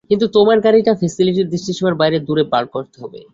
[0.09, 3.21] কিন্তু তোমার গাড়িটা ফ্যাসিলিটির দৃষ্টিসীমার বাইরে দূরে পার্ক করতে হবে।